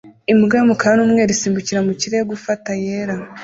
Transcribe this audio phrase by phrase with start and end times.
[0.31, 3.15] imbwa y'umukara n'umweru isimbukira mu kirere gufata yera